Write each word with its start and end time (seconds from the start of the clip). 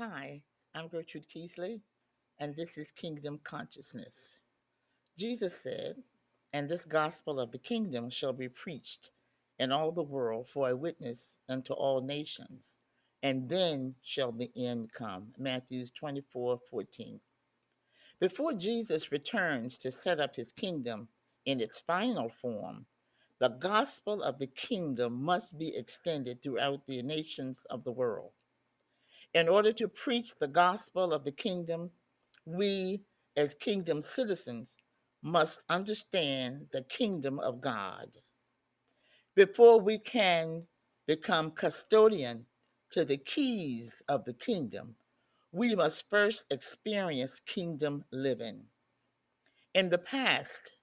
Hi, 0.00 0.42
I'm 0.74 0.88
Gertrude 0.88 1.28
Keesley, 1.28 1.80
and 2.40 2.56
this 2.56 2.76
is 2.76 2.90
Kingdom 2.90 3.38
Consciousness. 3.44 4.38
Jesus 5.16 5.54
said, 5.56 6.02
And 6.52 6.68
this 6.68 6.84
gospel 6.84 7.38
of 7.38 7.52
the 7.52 7.58
kingdom 7.58 8.10
shall 8.10 8.32
be 8.32 8.48
preached 8.48 9.12
in 9.60 9.70
all 9.70 9.92
the 9.92 10.02
world 10.02 10.48
for 10.48 10.68
a 10.68 10.74
witness 10.74 11.38
unto 11.48 11.74
all 11.74 12.00
nations, 12.00 12.74
and 13.22 13.48
then 13.48 13.94
shall 14.02 14.32
the 14.32 14.50
end 14.56 14.92
come. 14.92 15.28
Matthew 15.38 15.86
24 15.86 16.58
14. 16.68 17.20
Before 18.18 18.52
Jesus 18.52 19.12
returns 19.12 19.78
to 19.78 19.92
set 19.92 20.18
up 20.18 20.34
his 20.34 20.50
kingdom 20.50 21.06
in 21.46 21.60
its 21.60 21.78
final 21.78 22.30
form, 22.42 22.86
the 23.38 23.50
gospel 23.50 24.24
of 24.24 24.40
the 24.40 24.48
kingdom 24.48 25.22
must 25.22 25.56
be 25.56 25.76
extended 25.76 26.42
throughout 26.42 26.84
the 26.88 27.00
nations 27.02 27.64
of 27.70 27.84
the 27.84 27.92
world. 27.92 28.32
In 29.34 29.48
order 29.48 29.72
to 29.72 29.88
preach 29.88 30.34
the 30.38 30.48
gospel 30.48 31.12
of 31.12 31.24
the 31.24 31.32
kingdom, 31.32 31.90
we 32.44 33.02
as 33.36 33.54
kingdom 33.54 34.00
citizens 34.00 34.76
must 35.22 35.64
understand 35.68 36.68
the 36.72 36.82
kingdom 36.82 37.40
of 37.40 37.60
God. 37.60 38.08
Before 39.34 39.80
we 39.80 39.98
can 39.98 40.66
become 41.06 41.50
custodian 41.50 42.46
to 42.90 43.04
the 43.04 43.16
keys 43.16 44.02
of 44.08 44.24
the 44.24 44.34
kingdom, 44.34 44.94
we 45.50 45.74
must 45.74 46.08
first 46.08 46.44
experience 46.50 47.40
kingdom 47.40 48.04
living. 48.12 48.66
In 49.74 49.88
the 49.88 49.98
past, 49.98 50.74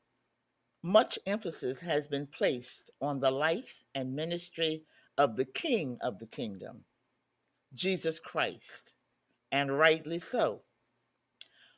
much 0.84 1.18
emphasis 1.26 1.80
has 1.80 2.08
been 2.08 2.28
placed 2.28 2.90
on 3.02 3.20
the 3.20 3.32
life 3.32 3.84
and 3.96 4.14
ministry 4.14 4.84
of 5.18 5.38
the 5.38 5.46
King 5.46 5.98
of 6.02 6.20
the 6.20 6.26
kingdom, 6.26 6.84
Jesus 7.74 8.20
Christ, 8.20 8.94
and 9.52 9.78
rightly 9.78 10.20
so. 10.20 10.62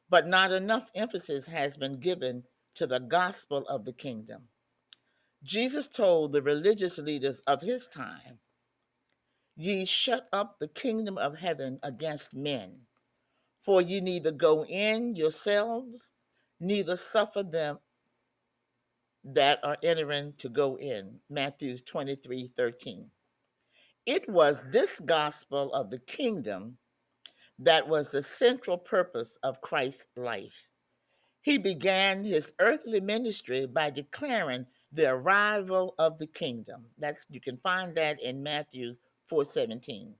But 0.09 0.27
not 0.27 0.51
enough 0.51 0.89
emphasis 0.95 1.47
has 1.47 1.77
been 1.77 1.99
given 1.99 2.43
to 2.75 2.87
the 2.87 2.99
gospel 2.99 3.65
of 3.67 3.85
the 3.85 3.93
kingdom. 3.93 4.49
Jesus 5.43 5.87
told 5.87 6.31
the 6.33 6.41
religious 6.41 6.97
leaders 6.97 7.41
of 7.45 7.61
his 7.61 7.87
time, 7.87 8.39
Ye 9.55 9.85
shut 9.85 10.27
up 10.33 10.57
the 10.59 10.67
kingdom 10.67 11.17
of 11.17 11.37
heaven 11.37 11.79
against 11.83 12.33
men, 12.33 12.81
for 13.63 13.81
ye 13.81 14.01
neither 14.01 14.31
go 14.31 14.65
in 14.65 15.15
yourselves, 15.15 16.11
neither 16.59 16.97
suffer 16.97 17.43
them 17.43 17.79
that 19.23 19.59
are 19.63 19.77
entering 19.83 20.33
to 20.39 20.49
go 20.49 20.77
in. 20.77 21.19
Matthew 21.29 21.77
23 21.77 22.51
13. 22.57 23.11
It 24.05 24.27
was 24.27 24.61
this 24.69 24.99
gospel 24.99 25.73
of 25.73 25.89
the 25.89 25.99
kingdom 25.99 26.77
that 27.59 27.87
was 27.87 28.11
the 28.11 28.23
central 28.23 28.77
purpose 28.77 29.37
of 29.43 29.61
Christ's 29.61 30.07
life. 30.17 30.67
He 31.41 31.57
began 31.57 32.23
his 32.23 32.51
earthly 32.59 32.99
ministry 32.99 33.65
by 33.65 33.89
declaring 33.89 34.65
the 34.91 35.09
arrival 35.09 35.95
of 35.97 36.19
the 36.19 36.27
kingdom. 36.27 36.85
That's 36.97 37.25
you 37.29 37.39
can 37.39 37.57
find 37.57 37.95
that 37.95 38.21
in 38.21 38.43
Matthew 38.43 38.95
4:17. 39.29 40.15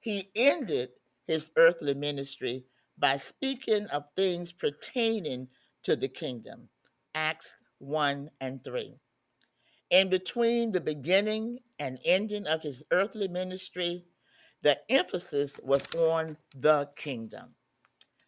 He 0.00 0.30
ended 0.34 0.90
his 1.26 1.50
earthly 1.56 1.94
ministry 1.94 2.64
by 2.96 3.16
speaking 3.16 3.86
of 3.86 4.04
things 4.16 4.52
pertaining 4.52 5.48
to 5.82 5.96
the 5.96 6.08
kingdom. 6.08 6.68
Acts 7.14 7.56
1 7.78 8.30
and 8.40 8.62
3. 8.62 8.98
In 9.90 10.08
between 10.08 10.72
the 10.72 10.80
beginning 10.80 11.60
and 11.80 11.98
ending 12.04 12.46
of 12.46 12.62
his 12.62 12.84
earthly 12.92 13.26
ministry, 13.26 14.04
the 14.62 14.78
emphasis 14.90 15.58
was 15.62 15.86
on 15.96 16.36
the 16.54 16.90
kingdom. 16.94 17.56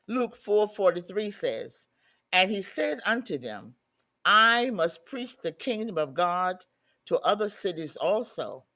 Luke 0.09 0.35
4:43 0.35 1.31
says, 1.31 1.87
"And 2.33 2.51
he 2.51 2.63
said 2.63 3.01
unto 3.05 3.39
them, 3.39 3.77
I 4.25 4.71
must 4.71 5.05
preach 5.05 5.37
the 5.37 5.53
kingdom 5.53 5.99
of 5.99 6.15
God 6.15 6.65
to 7.05 7.19
other 7.19 7.51
cities 7.51 7.97
also, 7.97 8.67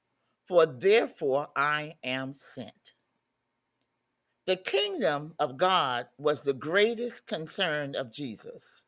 for 0.47 0.65
therefore 0.65 1.51
I 1.55 1.97
am 2.03 2.31
sent." 2.31 2.93
The 4.45 4.57
kingdom 4.57 5.35
of 5.39 5.57
God 5.57 6.07
was 6.17 6.43
the 6.43 6.53
greatest 6.53 7.25
concern 7.25 7.95
of 7.95 8.11
Jesus. 8.11 8.83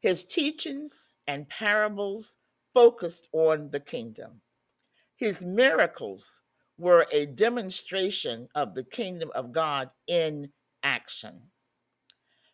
His 0.00 0.24
teachings 0.24 1.12
and 1.26 1.48
parables 1.48 2.36
focused 2.74 3.28
on 3.32 3.70
the 3.70 3.80
kingdom. 3.80 4.42
His 5.20 5.42
miracles 5.42 6.40
were 6.78 7.06
a 7.12 7.26
demonstration 7.26 8.48
of 8.54 8.74
the 8.74 8.84
kingdom 8.84 9.30
of 9.34 9.52
God 9.52 9.90
in 10.06 10.50
action. 10.82 11.50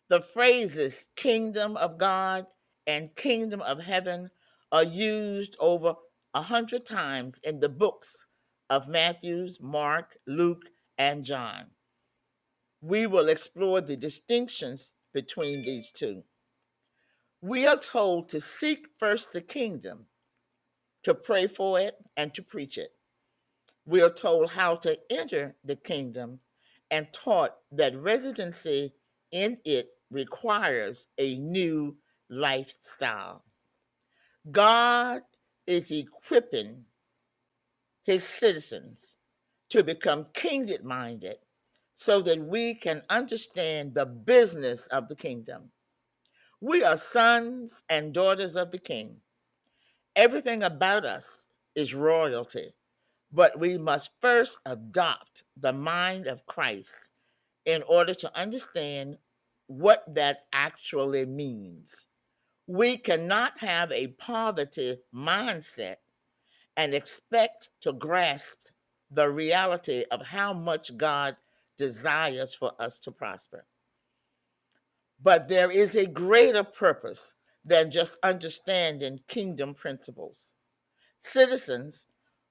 The 0.09 0.19
phrases 0.19 1.05
kingdom 1.15 1.77
of 1.77 1.97
God 1.97 2.45
and 2.85 3.15
kingdom 3.15 3.61
of 3.61 3.79
heaven 3.79 4.31
are 4.69 4.83
used 4.83 5.55
over 5.61 5.95
a 6.33 6.41
hundred 6.41 6.85
times 6.85 7.39
in 7.41 7.61
the 7.61 7.69
books 7.69 8.25
of 8.69 8.89
Matthew, 8.89 9.47
Mark, 9.61 10.17
Luke, 10.27 10.63
and 10.97 11.23
John. 11.23 11.71
We 12.81 13.07
will 13.07 13.29
explore 13.29 13.79
the 13.79 13.95
distinctions 13.95 14.91
between 15.13 15.61
these 15.61 15.89
two. 15.89 16.23
We 17.41 17.65
are 17.65 17.77
told 17.77 18.27
to 18.29 18.41
seek 18.41 18.87
first 18.99 19.31
the 19.31 19.41
kingdom, 19.41 20.07
to 21.03 21.13
pray 21.13 21.47
for 21.47 21.79
it, 21.79 21.95
and 22.17 22.33
to 22.33 22.41
preach 22.41 22.77
it. 22.77 22.91
We 23.85 24.01
are 24.01 24.13
told 24.13 24.49
how 24.49 24.75
to 24.77 24.99
enter 25.09 25.55
the 25.63 25.75
kingdom 25.75 26.39
and 26.91 27.07
taught 27.13 27.55
that 27.71 27.97
residency 27.97 28.93
in 29.31 29.57
it 29.65 29.89
requires 30.09 31.07
a 31.17 31.37
new 31.37 31.97
lifestyle. 32.29 33.43
God 34.51 35.21
is 35.65 35.91
equipping 35.91 36.85
his 38.03 38.23
citizens 38.23 39.17
to 39.69 39.83
become 39.83 40.27
kingdom 40.33 40.87
minded 40.87 41.37
so 41.95 42.21
that 42.21 42.39
we 42.39 42.73
can 42.73 43.01
understand 43.09 43.93
the 43.93 44.05
business 44.05 44.87
of 44.87 45.09
the 45.09 45.15
kingdom. 45.15 45.71
We 46.61 46.83
are 46.83 46.97
sons 46.97 47.83
and 47.89 48.13
daughters 48.13 48.55
of 48.55 48.71
the 48.71 48.79
king. 48.79 49.17
Everything 50.17 50.63
about 50.63 51.05
us 51.05 51.45
is 51.75 51.93
royalty, 51.93 52.73
but 53.31 53.59
we 53.59 53.77
must 53.77 54.09
first 54.19 54.59
adopt 54.65 55.43
the 55.55 55.71
mind 55.71 56.25
of 56.25 56.47
Christ 56.47 57.11
in 57.65 57.83
order 57.83 58.15
to 58.15 58.35
understand 58.35 59.19
what 59.67 60.03
that 60.15 60.45
actually 60.51 61.23
means. 61.25 62.07
We 62.65 62.97
cannot 62.97 63.59
have 63.59 63.91
a 63.91 64.07
poverty 64.07 64.97
mindset 65.13 65.97
and 66.75 66.95
expect 66.95 67.69
to 67.81 67.93
grasp 67.93 68.69
the 69.11 69.29
reality 69.29 70.03
of 70.09 70.25
how 70.25 70.51
much 70.51 70.97
God 70.97 71.35
desires 71.77 72.55
for 72.55 72.71
us 72.79 72.97
to 73.01 73.11
prosper. 73.11 73.65
But 75.21 75.47
there 75.47 75.69
is 75.69 75.95
a 75.95 76.07
greater 76.07 76.63
purpose 76.63 77.35
than 77.67 77.91
just 77.91 78.17
understanding 78.23 79.19
kingdom 79.27 79.73
principles. 79.75 80.53
Citizens 81.19 82.05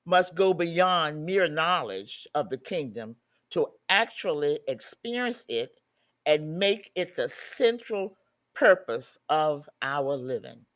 must 0.05 0.35
go 0.35 0.53
beyond 0.53 1.25
mere 1.25 1.49
knowledge 1.49 2.29
of 2.35 2.51
the 2.51 2.59
kingdom 2.59 3.17
to 3.51 3.67
actually 3.89 4.61
experience 4.69 5.45
it 5.49 5.81
and 6.27 6.59
make 6.59 6.91
it 6.95 7.17
the 7.17 7.29
central 7.29 8.17
purpose 8.55 9.19
of 9.29 9.69
our 9.81 10.17
living. 10.17 10.67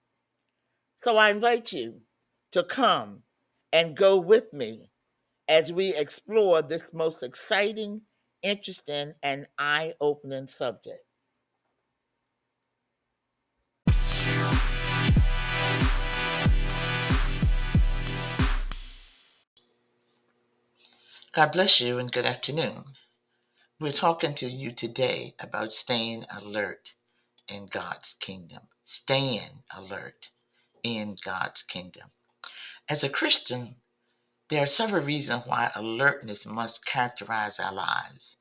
So 0.99 1.17
I 1.17 1.31
invite 1.31 1.73
you 1.73 2.01
to 2.53 2.63
come 2.63 3.23
and 3.73 3.97
go 3.97 4.17
with 4.17 4.53
me 4.53 4.91
as 5.49 5.73
we 5.73 5.95
explore 5.95 6.63
this 6.63 6.93
most 6.93 7.23
exciting, 7.23 8.03
interesting, 8.43 9.15
and 9.23 9.47
eye 9.59 9.95
opening 10.01 10.47
subject. 10.47 11.05
God 21.33 21.53
bless 21.53 21.81
you 21.81 22.01
and 22.01 22.11
good 22.11 22.27
afternoon. 22.27 22.83
We're 23.79 23.93
talking 23.93 24.35
to 24.35 24.51
you 24.51 24.73
today 24.73 25.37
about 25.39 25.71
staying 25.71 26.25
alert 26.29 26.95
in 27.47 27.67
God's 27.67 28.17
kingdom. 28.19 28.63
Staying 28.83 29.63
alert 29.73 30.31
in 30.83 31.17
God's 31.25 31.63
kingdom. 31.63 32.11
As 32.89 33.05
a 33.05 33.09
Christian, 33.09 33.77
there 34.49 34.65
are 34.65 34.67
several 34.67 35.05
reasons 35.05 35.45
why 35.47 35.71
alertness 35.77 36.47
must 36.47 36.85
characterize 36.85 37.61
our 37.61 37.73
lives. 37.73 38.37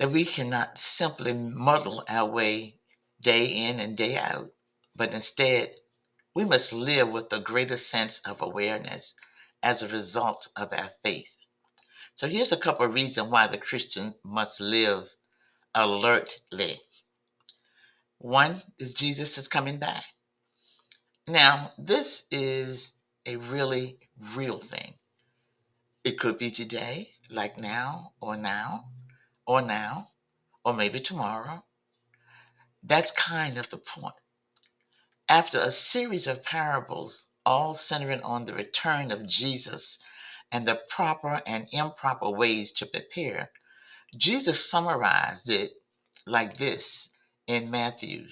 That 0.00 0.10
we 0.10 0.24
cannot 0.24 0.78
simply 0.78 1.32
muddle 1.32 2.02
our 2.08 2.28
way 2.28 2.80
day 3.20 3.44
in 3.46 3.78
and 3.78 3.96
day 3.96 4.16
out, 4.16 4.50
but 4.96 5.14
instead, 5.14 5.76
we 6.34 6.44
must 6.44 6.72
live 6.72 7.08
with 7.08 7.32
a 7.32 7.38
greater 7.38 7.76
sense 7.76 8.18
of 8.24 8.42
awareness 8.42 9.14
as 9.64 9.82
a 9.82 9.88
result 9.88 10.48
of 10.56 10.72
our 10.72 10.90
faith. 11.02 11.26
So 12.14 12.28
here's 12.28 12.52
a 12.52 12.56
couple 12.56 12.86
of 12.86 12.94
reasons 12.94 13.30
why 13.30 13.48
the 13.48 13.58
Christian 13.58 14.14
must 14.22 14.60
live 14.60 15.16
alertly. 15.74 16.76
One 18.18 18.62
is 18.78 18.94
Jesus 18.94 19.38
is 19.38 19.48
coming 19.48 19.78
back. 19.78 20.04
Now, 21.26 21.72
this 21.78 22.24
is 22.30 22.92
a 23.26 23.36
really 23.36 23.98
real 24.36 24.58
thing. 24.58 24.94
It 26.04 26.20
could 26.20 26.36
be 26.36 26.50
today, 26.50 27.14
like 27.30 27.56
now, 27.56 28.12
or 28.20 28.36
now, 28.36 28.90
or 29.46 29.62
now, 29.62 30.10
or 30.62 30.74
maybe 30.74 31.00
tomorrow. 31.00 31.64
That's 32.82 33.10
kind 33.12 33.56
of 33.56 33.70
the 33.70 33.78
point. 33.78 34.14
After 35.26 35.58
a 35.58 35.70
series 35.70 36.26
of 36.26 36.42
parables, 36.42 37.28
all 37.46 37.74
centering 37.74 38.22
on 38.22 38.46
the 38.46 38.54
return 38.54 39.12
of 39.12 39.26
Jesus 39.26 39.98
and 40.52 40.66
the 40.66 40.80
proper 40.88 41.42
and 41.46 41.68
improper 41.72 42.30
ways 42.30 42.72
to 42.72 42.86
prepare, 42.86 43.50
Jesus 44.16 44.68
summarized 44.68 45.50
it 45.50 45.72
like 46.26 46.58
this 46.58 47.10
in 47.46 47.70
Matthew 47.70 48.26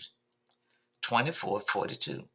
24 1.02 1.60
42. 1.60 2.28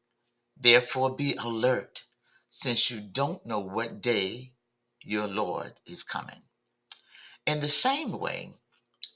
Therefore, 0.59 1.15
be 1.15 1.35
alert, 1.35 2.05
since 2.49 2.89
you 2.91 3.01
don't 3.01 3.45
know 3.45 3.59
what 3.59 4.01
day 4.01 4.53
your 5.01 5.27
Lord 5.27 5.79
is 5.85 6.03
coming. 6.03 6.43
In 7.45 7.61
the 7.61 7.69
same 7.69 8.19
way, 8.19 8.51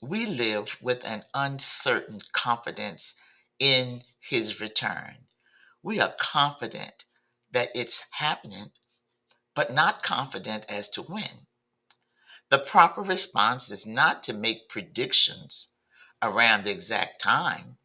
we 0.02 0.26
live 0.26 0.78
with 0.82 1.04
an 1.06 1.26
uncertain 1.34 2.22
confidence 2.34 3.16
in 3.60 4.04
his 4.20 4.62
return. 4.62 5.28
We 5.84 6.00
are 6.00 6.16
confident 6.20 7.06
that 7.52 7.70
it's 7.76 8.04
happening, 8.12 8.72
but 9.56 9.74
not 9.74 10.04
confident 10.04 10.66
as 10.70 10.90
to 10.90 11.02
when. 11.04 11.48
The 12.50 12.60
proper 12.60 13.02
response 13.02 13.72
is 13.72 13.86
not 13.86 14.24
to 14.24 14.34
make 14.34 14.70
predictions 14.70 15.70
around 16.22 16.66
the 16.66 16.72
exact 16.72 17.22
time, 17.22 17.78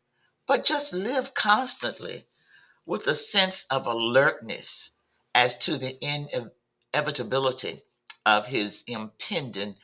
but 0.47 0.65
just 0.65 0.93
live 0.93 1.35
constantly 1.35 2.27
with 2.85 3.07
a 3.07 3.15
sense 3.15 3.67
of 3.71 3.87
alertness 3.87 4.91
as 5.35 5.57
to 5.59 5.79
the 5.79 5.99
inevitability 6.95 7.83
of 8.25 8.47
his 8.47 8.85
impending 8.87 9.77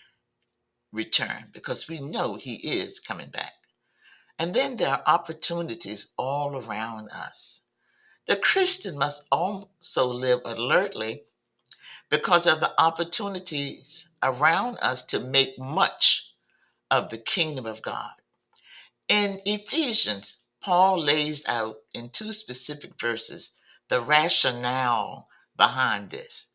return, 0.93 1.49
because 1.53 1.89
we 1.89 2.01
know 2.01 2.37
he 2.37 2.55
is 2.55 3.01
coming 3.01 3.31
back. 3.31 3.53
And 4.39 4.55
then 4.55 4.77
there 4.77 4.91
are 4.91 5.03
opportunities 5.07 6.11
all 6.19 6.57
around 6.57 7.11
us. 7.11 7.62
The 8.27 8.37
Christian 8.37 8.99
must 8.99 9.25
also 9.33 10.07
live 10.07 10.43
alertly 10.45 11.25
because 12.09 12.47
of 12.47 12.61
the 12.61 12.73
opportunities 12.81 14.07
around 14.23 14.79
us 14.81 15.03
to 15.05 15.19
make 15.19 15.59
much 15.59 16.33
of 16.91 17.11
the 17.11 17.19
kingdom 17.19 17.67
of 17.67 17.83
God. 17.83 18.13
In 19.09 19.41
Ephesians, 19.45 20.37
Paul 20.61 21.03
lays 21.03 21.43
out 21.47 21.79
in 21.93 22.11
two 22.11 22.33
specific 22.33 23.01
verses 23.01 23.51
the 23.89 24.01
rationale 24.01 25.29
behind 25.57 26.11
this. 26.11 26.49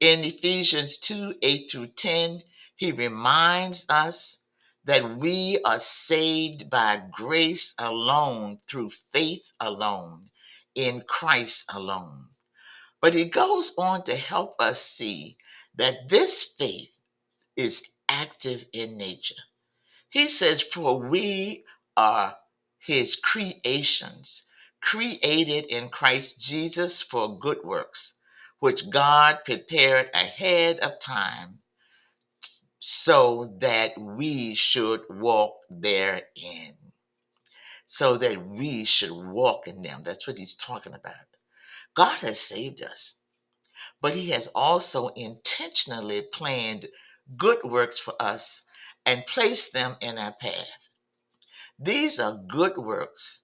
In 0.00 0.24
Ephesians 0.24 0.96
2 0.98 1.36
8 1.40 1.70
through 1.70 1.86
10, 1.88 2.42
he 2.74 2.92
reminds 2.92 3.86
us 3.88 4.38
that 4.84 5.18
we 5.18 5.58
are 5.64 5.80
saved 5.80 6.68
by 6.68 7.00
grace 7.12 7.72
alone, 7.78 8.58
through 8.68 8.90
faith 9.12 9.52
alone, 9.60 10.30
in 10.74 11.02
Christ 11.02 11.64
alone. 11.68 12.28
But 13.00 13.14
he 13.14 13.26
goes 13.26 13.72
on 13.76 14.04
to 14.04 14.16
help 14.16 14.54
us 14.60 14.80
see 14.82 15.36
that 15.76 16.08
this 16.08 16.44
faith 16.44 16.90
is 17.56 17.82
active 18.08 18.64
in 18.72 18.96
nature. 18.96 19.34
He 20.10 20.28
says, 20.28 20.62
For 20.62 20.98
we 20.98 21.64
are 21.96 22.36
his 22.78 23.16
creations, 23.16 24.44
created 24.82 25.66
in 25.66 25.88
Christ 25.88 26.40
Jesus 26.40 27.02
for 27.02 27.38
good 27.38 27.64
works, 27.64 28.14
which 28.60 28.90
God 28.90 29.40
prepared 29.44 30.10
ahead 30.14 30.78
of 30.80 31.00
time 31.00 31.60
so 32.78 33.54
that 33.60 33.98
we 33.98 34.54
should 34.54 35.02
walk 35.08 35.56
therein. 35.70 36.83
So 37.96 38.16
that 38.16 38.48
we 38.48 38.84
should 38.84 39.12
walk 39.12 39.68
in 39.68 39.82
them. 39.82 40.02
That's 40.04 40.26
what 40.26 40.36
he's 40.36 40.56
talking 40.56 40.94
about. 40.94 41.28
God 41.96 42.16
has 42.18 42.40
saved 42.40 42.82
us, 42.82 43.14
but 44.02 44.16
he 44.16 44.30
has 44.30 44.48
also 44.48 45.08
intentionally 45.10 46.22
planned 46.32 46.86
good 47.36 47.62
works 47.62 48.00
for 48.00 48.14
us 48.20 48.62
and 49.06 49.24
placed 49.28 49.72
them 49.72 49.96
in 50.00 50.18
our 50.18 50.34
path. 50.34 50.72
These 51.78 52.18
are 52.18 52.42
good 52.48 52.76
works 52.78 53.42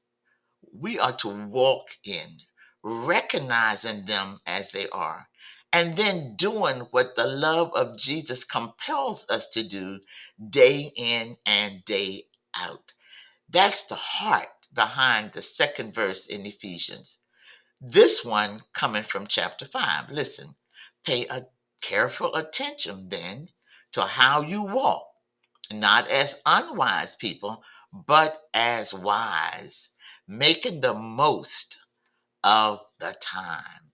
we 0.73 0.99
are 0.99 1.17
to 1.19 1.29
walk 1.29 1.89
in, 2.05 2.39
recognizing 2.83 4.07
them 4.07 4.41
as 4.47 4.73
they 4.73 4.89
are, 4.91 5.29
and 5.73 5.97
then 5.97 6.35
doing 6.37 6.81
what 6.91 7.17
the 7.17 7.27
love 7.27 7.71
of 7.75 7.99
Jesus 7.99 8.45
compels 8.45 9.27
us 9.31 9.49
to 9.49 9.63
do 9.67 10.01
day 10.51 10.93
in 10.97 11.37
and 11.47 11.85
day 11.85 12.25
out. 12.57 12.93
That's 13.51 13.85
the 13.85 13.97
heart 13.97 14.69
behind 14.73 15.33
the 15.33 15.43
second 15.43 15.95
verse 15.95 16.27
in 16.27 16.47
Ephesians. 16.47 17.19
This 17.81 18.25
one 18.25 18.61
coming 18.75 19.03
from 19.05 19.27
chapter 19.27 19.67
5. 19.67 20.11
Listen, 20.11 20.55
pay 21.05 21.27
a 21.27 21.47
careful 21.83 22.35
attention 22.37 23.09
then 23.09 23.49
to 23.93 24.03
how 24.03 24.43
you 24.43 24.63
walk, 24.63 25.07
not 25.73 26.09
as 26.09 26.37
unwise 26.47 27.17
people, 27.17 27.63
but 27.93 28.43
as 28.55 28.95
wise, 28.95 29.89
making 30.29 30.81
the 30.81 30.95
most 30.95 31.79
of 32.45 32.81
the 33.01 33.17
time 33.21 33.93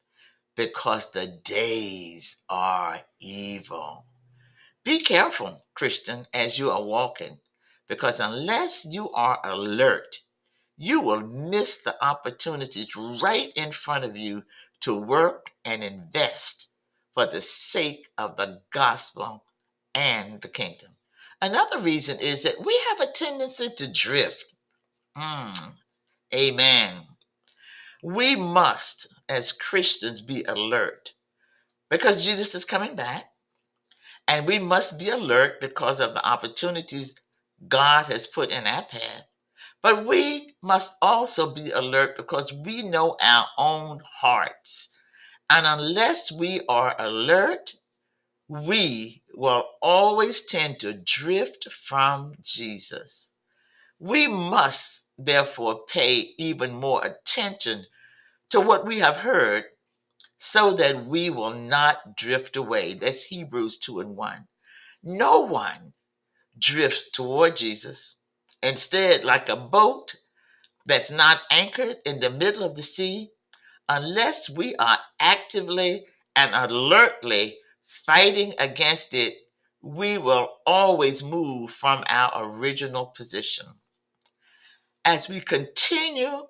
because 0.56 1.10
the 1.12 1.26
days 1.44 2.36
are 2.48 3.00
evil. 3.20 4.06
Be 4.84 5.00
careful, 5.00 5.64
Christian, 5.74 6.26
as 6.34 6.58
you 6.58 6.70
are 6.70 6.82
walking, 6.82 7.38
because 7.88 8.20
unless 8.20 8.84
you 8.84 9.10
are 9.10 9.38
alert, 9.44 10.20
you 10.76 11.00
will 11.00 11.20
miss 11.20 11.78
the 11.78 12.02
opportunities 12.04 12.94
right 13.22 13.52
in 13.56 13.72
front 13.72 14.04
of 14.04 14.16
you 14.16 14.42
to 14.80 14.94
work 14.94 15.52
and 15.64 15.82
invest 15.82 16.68
for 17.14 17.26
the 17.26 17.40
sake 17.40 18.08
of 18.18 18.36
the 18.36 18.60
gospel 18.72 19.44
and 19.94 20.40
the 20.42 20.48
kingdom. 20.48 20.90
Another 21.40 21.80
reason 21.80 22.18
is 22.20 22.42
that 22.42 22.64
we 22.64 22.78
have 22.88 23.00
a 23.00 23.12
tendency 23.12 23.70
to 23.70 23.92
drift. 23.92 24.44
Mm, 25.16 25.74
amen. 26.34 26.94
We 28.02 28.36
must, 28.36 29.06
as 29.28 29.52
Christians, 29.52 30.20
be 30.20 30.44
alert 30.44 31.14
because 31.90 32.24
Jesus 32.24 32.54
is 32.54 32.64
coming 32.64 32.96
back. 32.96 33.24
And 34.28 34.46
we 34.46 34.58
must 34.58 34.98
be 34.98 35.10
alert 35.10 35.60
because 35.60 36.00
of 36.00 36.12
the 36.14 36.26
opportunities 36.26 37.14
God 37.68 38.06
has 38.06 38.26
put 38.26 38.50
in 38.50 38.66
our 38.66 38.84
path. 38.84 39.24
But 39.82 40.04
we 40.06 40.56
must 40.62 40.94
also 41.00 41.54
be 41.54 41.70
alert 41.70 42.16
because 42.16 42.52
we 42.52 42.82
know 42.82 43.16
our 43.20 43.46
own 43.56 44.00
hearts. 44.20 44.88
And 45.48 45.66
unless 45.66 46.32
we 46.32 46.62
are 46.68 46.96
alert, 46.98 47.74
we 48.48 49.22
will 49.34 49.64
always 49.80 50.42
tend 50.42 50.80
to 50.80 50.92
drift 50.92 51.68
from 51.72 52.34
Jesus. 52.42 53.30
We 53.98 54.26
must 54.26 55.06
therefore 55.18 55.86
pay 55.86 56.34
even 56.38 56.72
more 56.74 57.04
attention 57.04 57.86
to 58.50 58.60
what 58.60 58.86
we 58.86 58.98
have 58.98 59.18
heard 59.18 59.64
so 60.38 60.74
that 60.74 61.06
we 61.06 61.30
will 61.30 61.54
not 61.54 62.16
drift 62.16 62.56
away. 62.56 62.94
That's 62.94 63.24
Hebrews 63.24 63.78
2 63.78 64.00
and 64.00 64.16
1. 64.16 64.48
No 65.02 65.40
one 65.40 65.94
drifts 66.58 67.04
toward 67.12 67.56
Jesus. 67.56 68.16
Instead, 68.62 69.24
like 69.24 69.48
a 69.48 69.56
boat 69.56 70.16
that's 70.86 71.10
not 71.10 71.42
anchored 71.50 71.96
in 72.06 72.20
the 72.20 72.30
middle 72.30 72.62
of 72.64 72.76
the 72.76 72.82
sea, 72.82 73.30
unless 73.88 74.50
we 74.50 74.74
are 74.76 74.98
actively 75.20 76.06
and 76.36 76.52
alertly 76.54 77.58
fighting 77.86 78.54
against 78.58 79.14
it, 79.14 79.34
we 79.82 80.18
will 80.18 80.48
always 80.66 81.22
move 81.22 81.70
from 81.70 82.02
our 82.08 82.32
original 82.50 83.06
position. 83.06 83.66
As 85.04 85.28
we 85.28 85.40
continue 85.40 86.42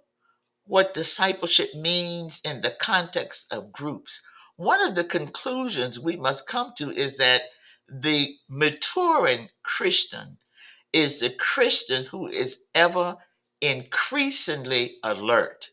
what 0.66 0.94
discipleship 0.94 1.74
means 1.74 2.40
in 2.44 2.62
the 2.62 2.76
context 2.80 3.46
of 3.52 3.72
groups, 3.72 4.20
one 4.56 4.80
of 4.82 4.94
the 4.94 5.04
conclusions 5.04 6.00
we 6.00 6.16
must 6.16 6.46
come 6.46 6.72
to 6.78 6.90
is 6.92 7.16
that 7.18 7.42
the 7.88 8.36
maturing 8.48 9.50
Christian 9.64 10.38
is 10.92 11.20
the 11.20 11.30
Christian 11.30 12.06
who 12.06 12.28
is 12.28 12.58
ever 12.74 13.16
increasingly 13.62 14.96
alert. 15.04 15.70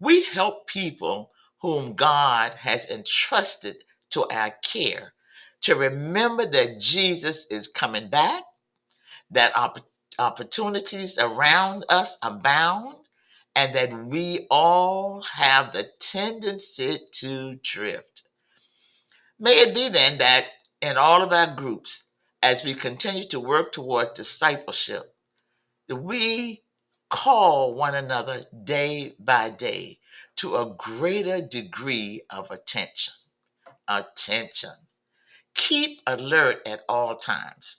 We 0.00 0.24
help 0.24 0.66
people 0.66 1.32
whom 1.62 1.94
God 1.94 2.54
has 2.54 2.86
entrusted 2.90 3.84
to 4.10 4.28
our 4.30 4.52
care 4.62 5.14
to 5.62 5.74
remember 5.74 6.46
that 6.50 6.80
Jesus 6.80 7.46
is 7.50 7.68
coming 7.68 8.10
back, 8.10 8.44
that 9.30 9.56
opp- 9.56 9.86
opportunities 10.18 11.18
around 11.18 11.84
us 11.88 12.18
abound, 12.22 12.96
and 13.56 13.74
that 13.74 13.92
we 14.06 14.46
all 14.50 15.22
have 15.32 15.72
the 15.72 15.88
tendency 16.00 16.98
to 17.12 17.56
drift. 17.64 18.22
May 19.40 19.54
it 19.54 19.74
be 19.74 19.90
then 19.90 20.18
that 20.18 20.46
in 20.82 20.98
all 20.98 21.22
of 21.22 21.32
our 21.32 21.54
groups, 21.54 22.04
as 22.42 22.64
we 22.64 22.74
continue 22.74 23.26
to 23.28 23.40
work 23.40 23.72
toward 23.72 24.14
discipleship, 24.14 25.14
that 25.88 25.96
we 25.96 26.64
call 27.10 27.74
one 27.74 27.94
another 27.94 28.42
day 28.64 29.14
by 29.20 29.50
day 29.50 30.00
to 30.36 30.56
a 30.56 30.74
greater 30.78 31.40
degree 31.40 32.22
of 32.30 32.50
attention. 32.50 33.14
Attention. 33.88 34.72
Keep 35.54 36.02
alert 36.06 36.62
at 36.66 36.82
all 36.88 37.16
times 37.16 37.78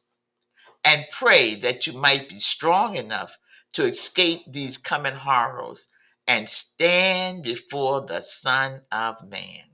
and 0.85 1.05
pray 1.11 1.55
that 1.55 1.87
you 1.87 1.93
might 1.93 2.29
be 2.29 2.39
strong 2.39 2.95
enough 2.95 3.37
to 3.73 3.85
escape 3.85 4.41
these 4.47 4.77
coming 4.77 5.15
horrors 5.15 5.89
and 6.27 6.47
stand 6.49 7.43
before 7.43 8.01
the 8.05 8.21
Son 8.21 8.81
of 8.91 9.17
Man. 9.29 9.72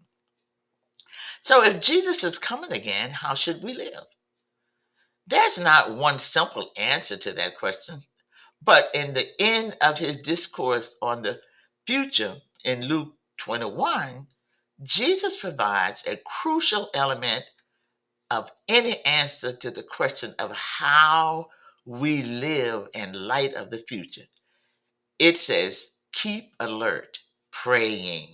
So, 1.42 1.64
if 1.64 1.82
Jesus 1.82 2.24
is 2.24 2.40
coming 2.40 2.72
again, 2.74 3.12
how 3.12 3.34
should 3.34 3.64
we 3.64 3.74
live? 3.74 4.06
There's 5.28 5.60
not 5.60 5.96
one 5.96 6.20
simple 6.20 6.72
answer 6.78 7.18
to 7.18 7.34
that 7.34 7.58
question, 7.58 8.04
but 8.62 8.90
in 8.94 9.14
the 9.14 9.30
end 9.42 9.78
of 9.82 9.98
his 10.00 10.18
discourse 10.18 10.98
on 11.02 11.22
the 11.22 11.40
future 11.88 12.38
in 12.66 12.84
Luke 12.84 13.14
21, 13.38 14.28
Jesus 14.84 15.36
provides 15.36 16.04
a 16.08 16.18
crucial 16.26 16.90
element 16.94 17.46
of 18.32 18.52
any 18.68 19.04
answer 19.06 19.54
to 19.54 19.72
the 19.72 19.84
question 19.84 20.36
of 20.40 20.52
how 20.52 21.48
we 21.86 22.22
live 22.24 22.88
in 22.94 23.14
light 23.14 23.54
of 23.56 23.72
the 23.72 23.84
future. 23.88 24.26
It 25.20 25.38
says, 25.38 25.88
keep 26.14 26.54
alert, 26.60 27.20
praying. 27.52 28.30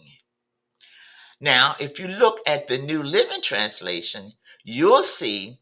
Now, 1.42 1.76
if 1.80 2.00
you 2.00 2.08
look 2.08 2.40
at 2.48 2.68
the 2.68 2.78
New 2.78 3.04
Living 3.04 3.42
Translation, 3.42 4.34
you'll 4.64 5.04
see 5.04 5.60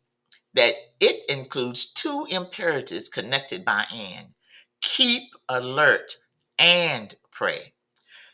that 0.54 0.76
it 1.00 1.26
includes 1.30 1.92
two 1.94 2.28
imperatives 2.30 3.10
connected 3.10 3.66
by 3.66 3.86
and 3.92 4.34
keep 4.82 5.24
alert 5.50 6.18
and 6.60 7.16
pray. 7.32 7.74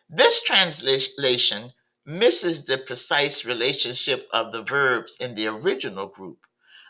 This 0.10 0.42
translation 0.42 1.72
misses 2.06 2.64
the 2.64 2.80
precise 2.80 3.46
relationship 3.46 4.28
of 4.34 4.52
the 4.52 4.64
verbs 4.64 5.16
in 5.20 5.36
the 5.36 5.48
original 5.48 6.08
group. 6.08 6.46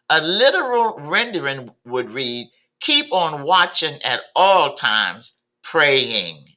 A 0.09 0.21
literal 0.21 0.95
rendering 0.97 1.69
would 1.85 2.11
read, 2.11 2.49
Keep 2.79 3.11
on 3.11 3.43
watching 3.43 4.01
at 4.03 4.21
all 4.35 4.73
times, 4.73 5.33
praying. 5.61 6.55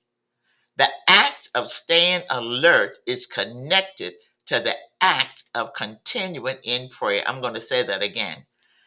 The 0.76 0.88
act 1.08 1.41
of 1.54 1.68
staying 1.68 2.22
alert 2.30 2.98
is 3.06 3.26
connected 3.26 4.14
to 4.46 4.60
the 4.60 4.76
act 5.02 5.44
of 5.54 5.74
continuing 5.74 6.56
in 6.64 6.88
prayer. 6.88 7.24
I'm 7.26 7.40
going 7.40 7.54
to 7.54 7.60
say 7.60 7.82
that 7.84 8.02
again. 8.02 8.46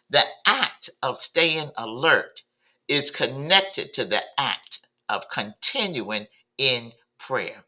The 0.10 0.24
act 0.48 0.90
of 1.04 1.18
staying 1.18 1.72
alert 1.78 2.44
is 2.88 3.12
connected 3.12 3.94
to 3.94 4.06
the 4.06 4.24
act 4.38 4.88
of 5.10 5.30
continuing 5.30 6.28
in 6.58 6.92
prayer. 7.18 7.64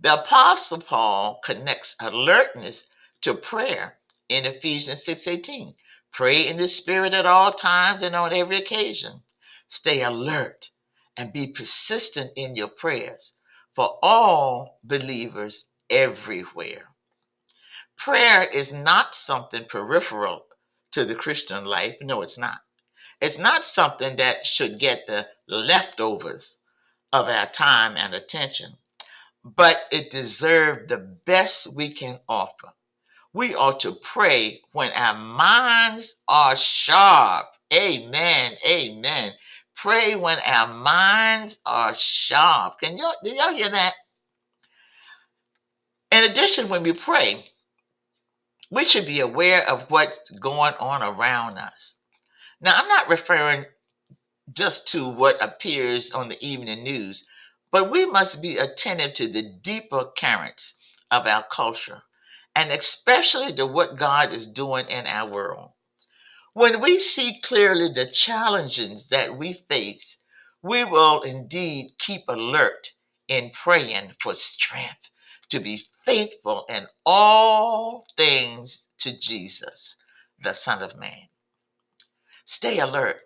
The 0.00 0.22
Apostle 0.22 0.80
Paul 0.80 1.40
connects 1.44 1.96
alertness 2.00 2.84
to 3.22 3.34
prayer 3.34 3.98
in 4.28 4.44
Ephesians 4.44 5.04
6:18. 5.04 5.74
Pray 6.12 6.46
in 6.46 6.58
the 6.58 6.68
Spirit 6.68 7.14
at 7.14 7.26
all 7.26 7.52
times 7.52 8.02
and 8.02 8.14
on 8.14 8.32
every 8.32 8.56
occasion. 8.56 9.22
Stay 9.68 10.02
alert 10.02 10.70
and 11.16 11.32
be 11.32 11.48
persistent 11.52 12.32
in 12.36 12.56
your 12.56 12.68
prayers 12.68 13.34
for 13.76 13.98
all 14.02 14.80
believers 14.82 15.66
everywhere. 15.90 16.88
Prayer 17.96 18.44
is 18.44 18.72
not 18.72 19.14
something 19.14 19.66
peripheral 19.66 20.46
to 20.92 21.04
the 21.04 21.14
Christian 21.14 21.64
life. 21.64 21.96
No, 22.00 22.22
it's 22.22 22.38
not. 22.38 22.58
It's 23.20 23.38
not 23.38 23.64
something 23.64 24.16
that 24.16 24.44
should 24.44 24.80
get 24.80 25.06
the 25.06 25.28
leftovers 25.46 26.58
of 27.12 27.28
our 27.28 27.46
time 27.46 27.96
and 27.96 28.14
attention 28.14 28.78
but 29.54 29.82
it 29.92 30.10
deserves 30.10 30.88
the 30.88 30.98
best 30.98 31.68
we 31.72 31.92
can 31.92 32.18
offer. 32.28 32.72
We 33.32 33.54
ought 33.54 33.78
to 33.80 33.94
pray 33.94 34.60
when 34.72 34.90
our 34.92 35.16
minds 35.16 36.16
are 36.26 36.56
sharp. 36.56 37.46
Amen. 37.72 38.52
Amen. 38.66 39.32
Pray 39.76 40.16
when 40.16 40.38
our 40.44 40.68
minds 40.68 41.60
are 41.66 41.94
sharp. 41.94 42.80
Can 42.80 42.96
y'all, 42.96 43.14
did 43.22 43.36
y'all 43.36 43.54
hear 43.54 43.70
that? 43.70 43.94
In 46.10 46.24
addition, 46.24 46.68
when 46.68 46.82
we 46.82 46.92
pray, 46.92 47.44
we 48.70 48.84
should 48.84 49.06
be 49.06 49.20
aware 49.20 49.68
of 49.68 49.90
what's 49.90 50.30
going 50.30 50.74
on 50.80 51.02
around 51.02 51.58
us. 51.58 51.98
Now, 52.60 52.72
I'm 52.74 52.88
not 52.88 53.08
referring 53.08 53.66
just 54.52 54.86
to 54.88 55.08
what 55.08 55.42
appears 55.42 56.10
on 56.12 56.28
the 56.28 56.42
evening 56.44 56.82
news, 56.82 57.26
but 57.70 57.90
we 57.90 58.06
must 58.06 58.40
be 58.40 58.56
attentive 58.56 59.12
to 59.14 59.28
the 59.28 59.42
deeper 59.62 60.06
currents 60.18 60.74
of 61.10 61.26
our 61.26 61.44
culture 61.50 62.02
and 62.54 62.72
especially 62.72 63.52
to 63.52 63.66
what 63.66 63.98
God 63.98 64.32
is 64.32 64.46
doing 64.46 64.86
in 64.88 65.06
our 65.06 65.30
world. 65.30 65.70
When 66.56 66.80
we 66.80 67.00
see 67.00 67.38
clearly 67.42 67.92
the 67.92 68.06
challenges 68.06 69.08
that 69.08 69.36
we 69.36 69.52
face, 69.52 70.16
we 70.62 70.84
will 70.84 71.20
indeed 71.20 71.90
keep 71.98 72.22
alert 72.28 72.92
in 73.28 73.50
praying 73.50 74.14
for 74.22 74.34
strength 74.34 75.10
to 75.50 75.60
be 75.60 75.82
faithful 76.02 76.64
in 76.70 76.86
all 77.04 78.06
things 78.16 78.88
to 79.00 79.14
Jesus, 79.14 79.96
the 80.42 80.54
Son 80.54 80.82
of 80.82 80.96
Man. 80.96 81.28
Stay 82.46 82.78
alert. 82.78 83.20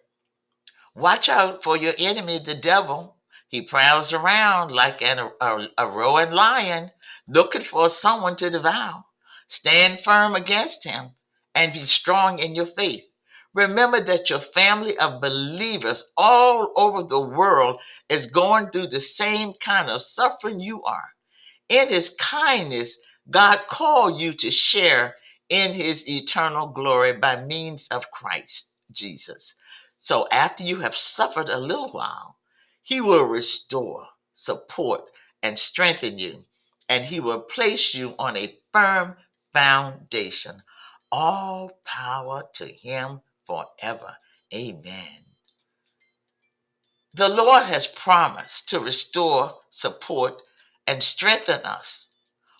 Watch 0.96 1.28
out 1.28 1.62
for 1.62 1.76
your 1.76 1.94
enemy, 1.98 2.40
the 2.44 2.56
devil, 2.56 3.16
he 3.46 3.62
prowls 3.62 4.12
around 4.12 4.72
like 4.72 5.02
an, 5.02 5.30
a, 5.40 5.68
a 5.78 5.88
roaring 5.88 6.32
lion, 6.32 6.90
looking 7.28 7.62
for 7.62 7.88
someone 7.90 8.34
to 8.34 8.50
devour. 8.50 9.04
Stand 9.46 10.00
firm 10.00 10.34
against 10.34 10.82
him 10.82 11.14
and 11.54 11.72
be 11.72 11.86
strong 11.86 12.40
in 12.40 12.56
your 12.56 12.66
faith. 12.66 13.04
Remember 13.54 14.00
that 14.02 14.30
your 14.30 14.40
family 14.40 14.96
of 14.98 15.20
believers 15.20 16.04
all 16.16 16.72
over 16.76 17.02
the 17.02 17.20
world 17.20 17.80
is 18.08 18.26
going 18.26 18.70
through 18.70 18.88
the 18.88 19.00
same 19.00 19.54
kind 19.54 19.90
of 19.90 20.02
suffering 20.02 20.60
you 20.60 20.82
are. 20.84 21.08
In 21.68 21.88
his 21.88 22.10
kindness, 22.10 22.98
God 23.30 23.62
called 23.68 24.18
you 24.20 24.32
to 24.34 24.50
share 24.50 25.16
in 25.48 25.72
his 25.72 26.08
eternal 26.08 26.68
glory 26.68 27.14
by 27.14 27.42
means 27.42 27.88
of 27.88 28.10
Christ 28.10 28.68
Jesus. 28.92 29.54
So 29.98 30.26
after 30.32 30.62
you 30.64 30.80
have 30.80 30.96
suffered 30.96 31.48
a 31.48 31.58
little 31.58 31.88
while, 31.88 32.36
he 32.82 33.00
will 33.00 33.24
restore, 33.24 34.08
support, 34.32 35.10
and 35.42 35.58
strengthen 35.58 36.18
you, 36.18 36.46
and 36.88 37.04
He 37.04 37.20
will 37.20 37.40
place 37.40 37.94
you 37.94 38.14
on 38.18 38.36
a 38.36 38.58
firm 38.72 39.16
foundation. 39.52 40.62
All 41.12 41.78
power 41.84 42.44
to 42.54 42.66
Him 42.66 43.20
forever. 43.50 44.16
Amen. 44.54 45.24
The 47.12 47.28
Lord 47.28 47.64
has 47.64 47.88
promised 47.88 48.68
to 48.68 48.78
restore, 48.78 49.58
support, 49.70 50.40
and 50.86 51.02
strengthen 51.02 51.60
us 51.64 52.06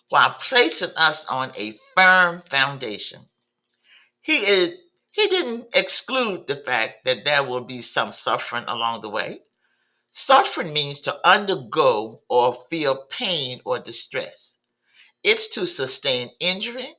while 0.09 0.33
placing 0.33 0.91
us 0.97 1.23
on 1.25 1.53
a 1.55 1.79
firm 1.95 2.43
foundation. 2.49 3.29
He 4.19 4.45
is 4.45 4.77
he 5.11 5.27
didn't 5.27 5.67
exclude 5.73 6.47
the 6.47 6.57
fact 6.57 7.05
that 7.05 7.23
there 7.23 7.43
will 7.43 7.61
be 7.61 7.81
some 7.81 8.11
suffering 8.11 8.65
along 8.67 9.01
the 9.01 9.09
way. 9.09 9.39
Suffering 10.11 10.73
means 10.73 10.99
to 11.01 11.25
undergo 11.25 12.21
or 12.29 12.65
feel 12.69 13.05
pain 13.09 13.61
or 13.63 13.79
distress. 13.79 14.55
It's 15.23 15.47
to 15.49 15.65
sustain 15.65 16.31
injury, 16.41 16.95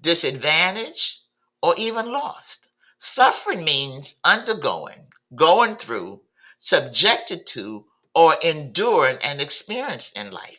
disadvantage, 0.00 1.20
or 1.62 1.74
even 1.76 2.06
loss. 2.06 2.69
Suffering 3.02 3.64
means 3.64 4.16
undergoing, 4.24 5.10
going 5.34 5.76
through, 5.76 6.22
subjected 6.58 7.46
to, 7.46 7.86
or 8.14 8.34
enduring 8.42 9.16
an 9.22 9.40
experience 9.40 10.12
in 10.12 10.30
life. 10.30 10.58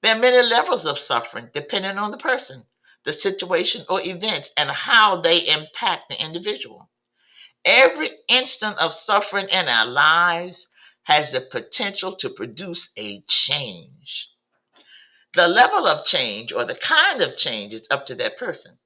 There 0.00 0.14
are 0.14 0.20
many 0.20 0.40
levels 0.40 0.86
of 0.86 1.00
suffering 1.00 1.50
depending 1.52 1.98
on 1.98 2.12
the 2.12 2.16
person, 2.16 2.64
the 3.02 3.12
situation, 3.12 3.84
or 3.88 4.00
events, 4.00 4.52
and 4.56 4.70
how 4.70 5.20
they 5.20 5.38
impact 5.48 6.08
the 6.08 6.22
individual. 6.22 6.92
Every 7.64 8.10
instant 8.28 8.78
of 8.78 8.94
suffering 8.94 9.48
in 9.48 9.66
our 9.66 9.86
lives 9.86 10.68
has 11.02 11.32
the 11.32 11.40
potential 11.40 12.14
to 12.18 12.30
produce 12.30 12.90
a 12.96 13.22
change. 13.22 14.30
The 15.34 15.48
level 15.48 15.88
of 15.88 16.06
change 16.06 16.52
or 16.52 16.64
the 16.64 16.76
kind 16.76 17.20
of 17.20 17.36
change 17.36 17.74
is 17.74 17.88
up 17.90 18.06
to 18.06 18.14
that 18.14 18.38
person. 18.38 18.78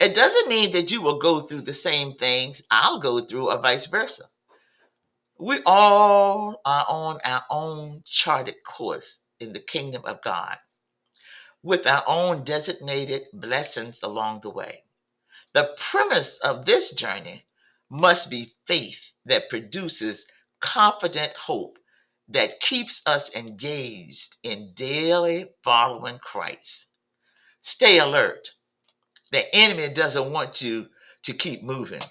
It 0.00 0.14
doesn't 0.14 0.48
mean 0.48 0.72
that 0.72 0.90
you 0.90 1.02
will 1.02 1.18
go 1.18 1.40
through 1.40 1.62
the 1.62 1.74
same 1.74 2.14
things 2.16 2.62
I'll 2.70 3.00
go 3.00 3.24
through 3.24 3.50
or 3.50 3.60
vice 3.60 3.86
versa. 3.86 4.24
We 5.38 5.62
all 5.66 6.60
are 6.64 6.86
on 6.88 7.18
our 7.24 7.42
own 7.50 8.02
charted 8.06 8.56
course 8.64 9.20
in 9.40 9.52
the 9.52 9.60
kingdom 9.60 10.02
of 10.04 10.22
God 10.22 10.56
with 11.62 11.86
our 11.86 12.04
own 12.06 12.44
designated 12.44 13.22
blessings 13.34 14.00
along 14.02 14.40
the 14.42 14.50
way. 14.50 14.84
The 15.54 15.74
premise 15.78 16.38
of 16.38 16.66
this 16.66 16.92
journey 16.92 17.46
must 17.90 18.30
be 18.30 18.54
faith 18.66 19.12
that 19.26 19.50
produces 19.50 20.26
confident 20.60 21.34
hope 21.34 21.78
that 22.28 22.60
keeps 22.60 23.02
us 23.06 23.34
engaged 23.34 24.36
in 24.44 24.72
daily 24.74 25.46
following 25.64 26.18
Christ. 26.20 26.86
Stay 27.62 27.98
alert. 27.98 28.50
The 29.32 29.54
enemy 29.54 29.92
doesn't 29.92 30.32
want 30.32 30.62
you 30.62 30.88
to 31.24 31.32
keep 31.32 31.62
moving. 31.62 32.02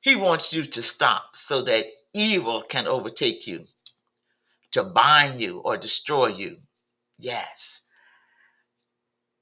He 0.00 0.16
wants 0.16 0.52
you 0.52 0.64
to 0.64 0.82
stop 0.82 1.36
so 1.36 1.62
that 1.62 1.84
evil 2.14 2.62
can 2.62 2.86
overtake 2.86 3.46
you, 3.46 3.66
to 4.72 4.84
bind 4.84 5.40
you 5.40 5.58
or 5.58 5.76
destroy 5.76 6.28
you. 6.28 6.56
Yes. 7.18 7.82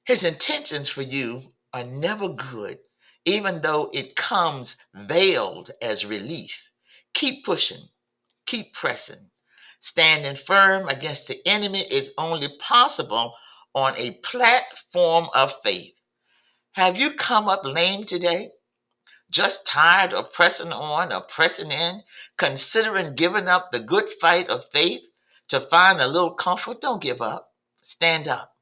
His 0.04 0.24
intentions 0.24 0.88
for 0.88 1.02
you 1.02 1.52
are 1.72 1.84
never 1.84 2.28
good, 2.30 2.78
even 3.24 3.60
though 3.60 3.90
it 3.92 4.16
comes 4.16 4.76
veiled 4.94 5.70
as 5.82 6.04
relief. 6.04 6.70
Keep 7.14 7.44
pushing, 7.44 7.88
keep 8.46 8.74
pressing. 8.74 9.30
Standing 9.80 10.34
firm 10.34 10.88
against 10.88 11.28
the 11.28 11.46
enemy 11.46 11.82
is 11.92 12.12
only 12.18 12.48
possible 12.58 13.34
on 13.74 13.94
a 13.96 14.12
platform 14.24 15.28
of 15.34 15.54
faith. 15.62 15.94
Have 16.78 16.96
you 16.96 17.14
come 17.14 17.48
up 17.48 17.64
lame 17.64 18.04
today? 18.04 18.52
Just 19.32 19.66
tired 19.66 20.14
of 20.14 20.32
pressing 20.32 20.70
on 20.70 21.12
or 21.12 21.22
pressing 21.22 21.72
in, 21.72 22.04
considering 22.36 23.16
giving 23.16 23.48
up 23.48 23.72
the 23.72 23.80
good 23.80 24.08
fight 24.20 24.48
of 24.48 24.70
faith 24.70 25.02
to 25.48 25.60
find 25.60 26.00
a 26.00 26.06
little 26.06 26.34
comfort? 26.34 26.80
Don't 26.80 27.02
give 27.02 27.20
up. 27.20 27.52
Stand 27.82 28.28
up. 28.28 28.54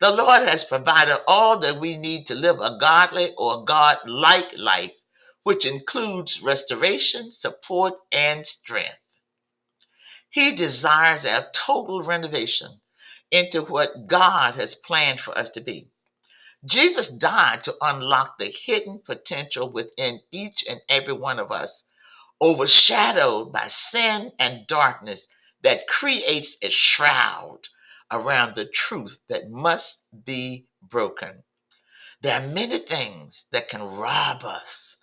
The 0.00 0.10
Lord 0.10 0.48
has 0.48 0.64
provided 0.64 1.20
all 1.28 1.60
that 1.60 1.78
we 1.78 1.96
need 1.96 2.26
to 2.26 2.34
live 2.34 2.58
a 2.58 2.76
godly 2.76 3.32
or 3.38 3.64
God 3.64 3.98
like 4.04 4.50
life, 4.56 4.96
which 5.44 5.64
includes 5.64 6.42
restoration, 6.42 7.30
support, 7.30 7.94
and 8.10 8.44
strength. 8.44 8.98
He 10.28 10.56
desires 10.56 11.24
a 11.24 11.46
total 11.54 12.02
renovation 12.02 12.80
into 13.30 13.62
what 13.62 14.08
God 14.08 14.56
has 14.56 14.74
planned 14.74 15.20
for 15.20 15.38
us 15.38 15.50
to 15.50 15.60
be. 15.60 15.92
Jesus 16.64 17.08
died 17.08 17.62
to 17.64 17.76
unlock 17.80 18.38
the 18.38 18.46
hidden 18.46 19.00
potential 19.04 19.70
within 19.70 20.20
each 20.32 20.64
and 20.68 20.80
every 20.88 21.12
one 21.14 21.38
of 21.38 21.52
us, 21.52 21.84
overshadowed 22.40 23.52
by 23.52 23.68
sin 23.68 24.32
and 24.38 24.66
darkness 24.66 25.28
that 25.62 25.88
creates 25.88 26.56
a 26.62 26.70
shroud 26.70 27.60
around 28.10 28.54
the 28.54 28.66
truth 28.66 29.18
that 29.28 29.50
must 29.50 30.00
be 30.24 30.68
broken. 30.82 31.44
There 32.22 32.40
are 32.40 32.46
many 32.46 32.78
things 32.78 33.46
that 33.52 33.68
can 33.68 33.82
rob 33.82 34.44
us 34.44 34.96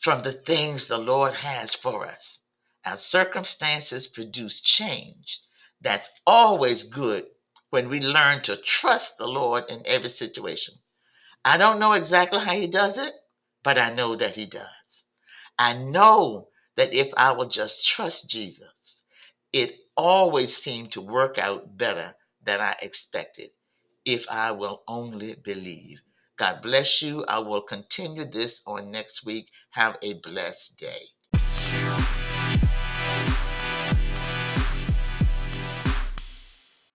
from 0.00 0.22
the 0.22 0.32
things 0.32 0.86
the 0.86 0.98
Lord 0.98 1.34
has 1.34 1.74
for 1.74 2.06
us. 2.06 2.40
Our 2.84 2.96
circumstances 2.96 4.08
produce 4.08 4.60
change. 4.60 5.40
That's 5.80 6.10
always 6.26 6.84
good 6.84 7.26
when 7.70 7.88
we 7.88 8.00
learn 8.00 8.42
to 8.42 8.56
trust 8.58 9.18
the 9.18 9.28
Lord 9.28 9.64
in 9.70 9.82
every 9.86 10.10
situation. 10.10 10.74
I 11.44 11.58
don't 11.58 11.80
know 11.80 11.92
exactly 11.92 12.40
how 12.40 12.52
He 12.54 12.68
does 12.68 12.98
it, 12.98 13.12
but 13.64 13.78
I 13.78 13.94
know 13.94 14.16
that 14.16 14.36
He 14.36 14.46
does. 14.46 15.04
I 15.58 15.74
know 15.74 16.48
that 16.76 16.94
if 16.94 17.12
I 17.16 17.32
will 17.32 17.48
just 17.48 17.88
trust 17.88 18.30
Jesus, 18.30 19.04
it 19.52 19.74
always 19.96 20.56
seemed 20.56 20.92
to 20.92 21.02
work 21.02 21.38
out 21.38 21.78
better 21.78 22.14
than 22.44 22.60
I 22.60 22.76
expected 22.82 23.50
if 24.04 24.26
I 24.30 24.52
will 24.52 24.82
only 24.88 25.36
believe. 25.36 26.00
God 26.38 26.62
bless 26.62 27.02
you. 27.02 27.24
I 27.26 27.40
will 27.40 27.62
continue 27.62 28.26
this 28.26 28.62
on 28.66 28.92
next 28.92 29.24
week. 29.26 29.50
Have 29.72 29.98
a 30.02 30.14
blessed 30.14 30.78
day. 30.78 31.02